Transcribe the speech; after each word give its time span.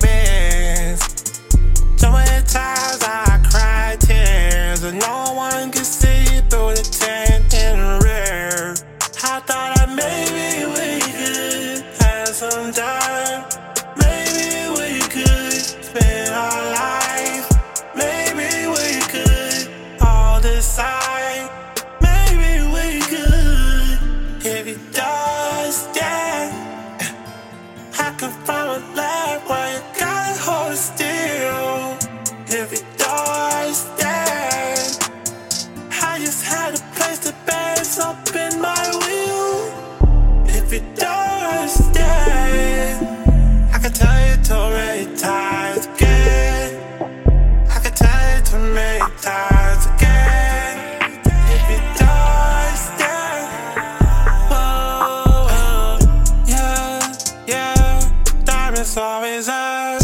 bed. 0.00 0.29
it's 58.80 58.96
always 58.96 59.46
us. 59.46 59.99